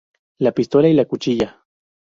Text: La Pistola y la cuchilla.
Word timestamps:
La 0.39 0.51
Pistola 0.51 0.89
y 0.89 0.93
la 0.95 1.05
cuchilla. 1.05 1.63